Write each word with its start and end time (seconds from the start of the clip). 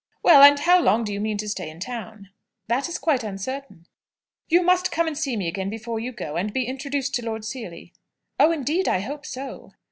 Well, 0.23 0.41
and 0.41 0.57
how 0.57 0.81
long 0.81 1.03
do 1.03 1.13
you 1.13 1.19
mean 1.19 1.37
to 1.37 1.47
stay 1.47 1.69
in 1.69 1.79
town?" 1.79 2.29
"That 2.67 2.89
is 2.89 2.97
quite 2.97 3.23
uncertain." 3.23 3.85
"You 4.49 4.63
must 4.63 4.91
come 4.91 5.05
and 5.05 5.15
see 5.15 5.37
me 5.37 5.47
again 5.47 5.69
before 5.69 5.99
you 5.99 6.11
go, 6.11 6.37
and 6.37 6.51
be 6.51 6.65
introduced 6.65 7.13
to 7.13 7.21
Lord 7.23 7.45
Seely." 7.45 7.93
"Oh, 8.39 8.51
indeed, 8.51 8.87
I 8.87 9.01
hope 9.01 9.27
so." 9.27 9.73